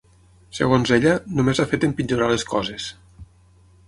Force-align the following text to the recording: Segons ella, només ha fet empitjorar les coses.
Segons 0.59 0.93
ella, 0.95 1.11
només 1.39 1.61
ha 1.63 1.67
fet 1.73 1.85
empitjorar 1.87 2.31
les 2.31 2.47
coses. 2.55 2.87